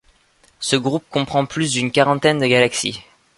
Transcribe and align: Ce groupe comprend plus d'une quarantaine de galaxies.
Ce 0.59 0.75
groupe 0.75 1.05
comprend 1.11 1.45
plus 1.45 1.73
d'une 1.73 1.91
quarantaine 1.91 2.39
de 2.39 2.47
galaxies. 2.47 3.03